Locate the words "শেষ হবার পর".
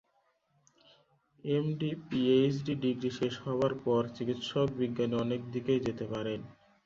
3.19-4.01